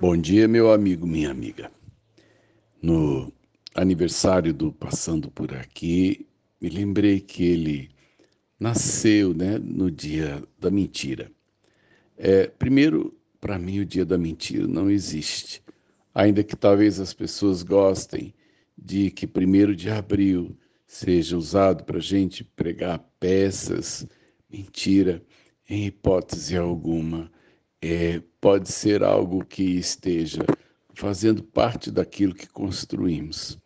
[0.00, 1.70] Bom dia, meu amigo, minha amiga.
[2.80, 3.30] No
[3.74, 6.26] aniversário do Passando por Aqui,
[6.58, 7.90] me lembrei que ele
[8.58, 11.30] nasceu né, no dia da mentira.
[12.16, 15.62] É, primeiro, para mim, o dia da mentira não existe.
[16.14, 18.32] Ainda que talvez as pessoas gostem
[18.78, 20.56] de que primeiro de abril
[20.86, 24.06] seja usado para a gente pregar peças,
[24.48, 25.22] mentira,
[25.68, 27.30] em hipótese alguma
[27.82, 30.42] é, pode ser algo que esteja
[30.94, 33.58] fazendo parte daquilo que construímos,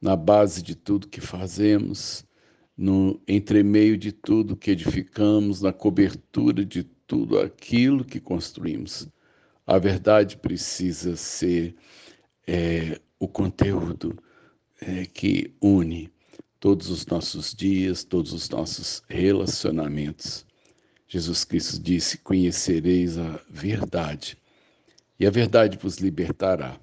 [0.00, 2.24] na base de tudo que fazemos,
[2.76, 9.06] no entremeio de tudo que edificamos, na cobertura de tudo aquilo que construímos.
[9.66, 11.76] A verdade precisa ser
[12.46, 14.16] é, o conteúdo
[14.80, 16.10] é, que une
[16.58, 20.46] todos os nossos dias, todos os nossos relacionamentos.
[21.12, 24.38] Jesus Cristo disse: Conhecereis a verdade,
[25.18, 26.78] e a verdade vos libertará.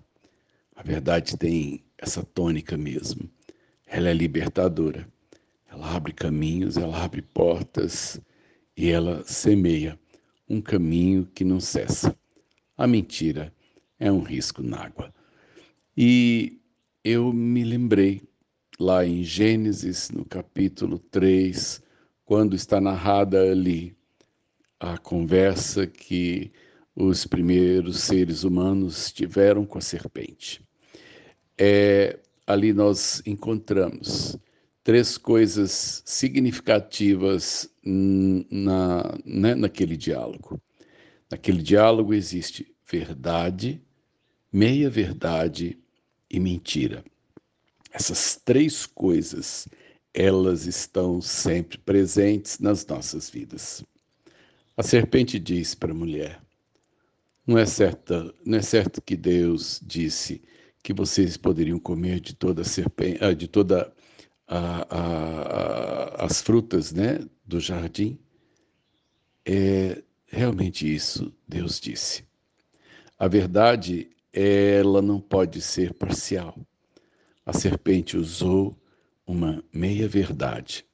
[0.76, 3.30] A verdade tem essa tônica mesmo.
[3.86, 5.08] Ela é libertadora.
[5.72, 8.20] Ela abre caminhos, ela abre portas
[8.76, 9.98] e ela semeia
[10.50, 12.14] um caminho que não cessa.
[12.78, 13.54] A mentira
[13.98, 15.14] é um risco na água.
[15.96, 16.60] E
[17.02, 18.22] eu me lembrei
[18.78, 21.82] lá em Gênesis, no capítulo 3,
[22.26, 23.97] quando está narrada ali
[24.80, 26.52] a conversa que
[26.96, 30.62] os primeiros seres humanos tiveram com a serpente.
[31.58, 34.38] É, ali nós encontramos
[34.84, 40.62] três coisas significativas na, né, naquele diálogo.
[41.30, 43.82] Naquele diálogo existe verdade,
[44.52, 45.78] meia-verdade
[46.30, 47.04] e mentira.
[47.92, 49.68] Essas três coisas,
[50.14, 53.84] elas estão sempre presentes nas nossas vidas.
[54.78, 56.40] A serpente diz para a mulher:
[57.48, 60.40] não é, certo, não é certo que Deus disse
[60.84, 63.92] que vocês poderiam comer de toda a serpente, ah, de toda
[64.48, 68.20] a, a, a, as frutas, né, do jardim?
[69.44, 72.24] É realmente isso Deus disse.
[73.18, 76.56] A verdade, ela não pode ser parcial.
[77.44, 78.78] A serpente usou
[79.26, 80.86] uma meia verdade.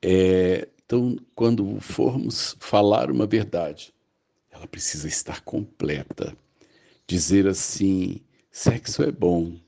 [0.00, 3.92] É, então, quando formos falar uma verdade,
[4.52, 6.36] ela precisa estar completa.
[7.08, 8.20] Dizer assim:
[8.52, 9.60] sexo é bom,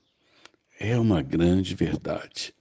[0.78, 2.54] é uma grande verdade.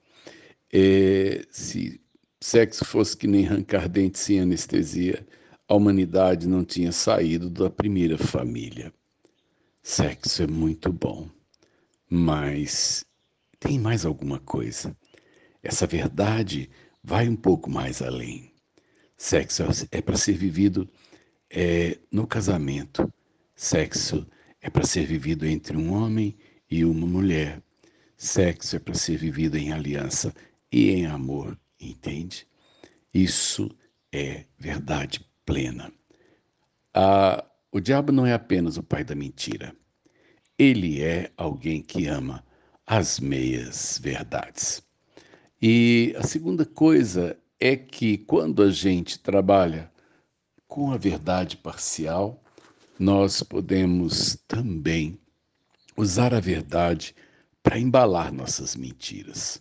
[0.73, 2.01] É, se
[2.41, 5.25] sexo fosse que nem arrancar dentes sem anestesia,
[5.67, 8.91] a humanidade não tinha saído da primeira família.
[9.83, 11.29] Sexo é muito bom,
[12.09, 13.05] mas
[13.59, 14.97] tem mais alguma coisa.
[15.61, 16.69] Essa verdade
[17.07, 18.51] vai um pouco mais além.
[19.15, 20.89] Sexo é para ser vivido
[21.49, 23.11] é, no casamento.
[23.55, 24.27] Sexo
[24.61, 26.37] é para ser vivido entre um homem
[26.69, 27.63] e uma mulher.
[28.17, 30.33] Sexo é para ser vivido em aliança
[30.69, 32.45] e em amor, entende?
[33.13, 33.71] Isso
[34.11, 35.89] é verdade plena.
[36.93, 39.73] Ah, o diabo não é apenas o pai da mentira.
[40.59, 42.43] Ele é alguém que ama
[42.85, 44.85] as meias verdades.
[45.61, 49.91] E a segunda coisa é que quando a gente trabalha
[50.67, 52.43] com a verdade parcial,
[52.99, 55.17] nós podemos também
[55.95, 57.15] usar a verdade
[57.63, 59.59] para embalar nossas mentiras.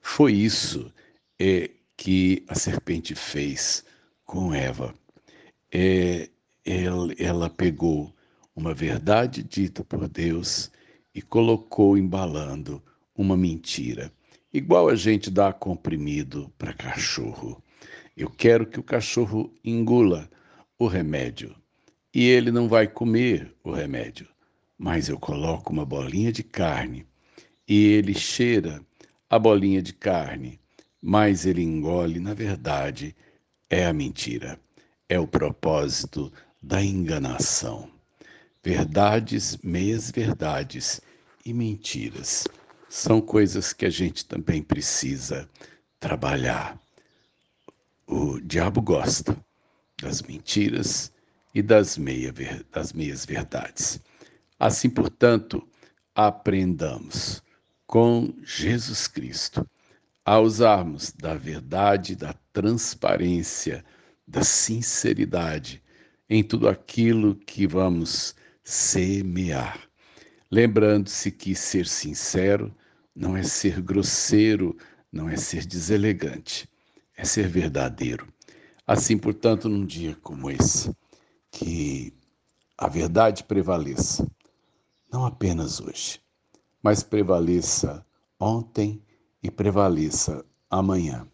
[0.00, 0.92] Foi isso
[1.38, 3.84] é, que a serpente fez
[4.24, 4.94] com Eva.
[5.72, 6.30] É,
[6.64, 8.14] ela, ela pegou
[8.54, 10.70] uma verdade dita por Deus
[11.12, 12.80] e colocou embalando
[13.16, 14.12] uma mentira.
[14.54, 17.60] Igual a gente dá comprimido para cachorro.
[18.16, 20.30] Eu quero que o cachorro engula
[20.78, 21.56] o remédio
[22.14, 24.28] e ele não vai comer o remédio,
[24.78, 27.04] mas eu coloco uma bolinha de carne
[27.66, 28.80] e ele cheira
[29.28, 30.60] a bolinha de carne,
[31.02, 33.12] mas ele engole, na verdade,
[33.68, 34.56] é a mentira,
[35.08, 36.32] é o propósito
[36.62, 37.90] da enganação.
[38.62, 41.00] Verdades, meias verdades
[41.44, 42.46] e mentiras
[42.94, 45.50] são coisas que a gente também precisa
[45.98, 46.78] trabalhar.
[48.06, 49.36] O diabo gosta
[50.00, 51.10] das mentiras
[51.52, 52.32] e das, meia,
[52.70, 54.00] das meias verdades.
[54.60, 55.66] Assim, portanto,
[56.14, 57.42] aprendamos
[57.84, 59.68] com Jesus Cristo
[60.24, 63.84] a usarmos da verdade, da transparência,
[64.24, 65.82] da sinceridade
[66.30, 69.80] em tudo aquilo que vamos semear.
[70.48, 72.72] Lembrando-se que ser sincero
[73.14, 74.76] não é ser grosseiro,
[75.12, 76.68] não é ser deselegante,
[77.16, 78.26] é ser verdadeiro.
[78.86, 80.94] Assim, portanto, num dia como esse,
[81.50, 82.12] que
[82.76, 84.28] a verdade prevaleça,
[85.10, 86.20] não apenas hoje,
[86.82, 88.04] mas prevaleça
[88.38, 89.00] ontem
[89.42, 91.26] e prevaleça amanhã.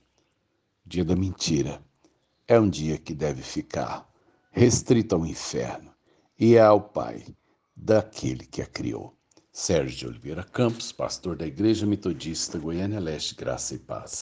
[0.84, 1.82] Dia da mentira
[2.46, 4.08] é um dia que deve ficar
[4.50, 5.94] restrito ao inferno
[6.38, 7.24] e é ao Pai
[7.74, 9.16] daquele que a criou.
[9.52, 14.12] Sérgio Oliveira Campos, pastor da Igreja Metodista Goiânia Leste, Graça e Paz.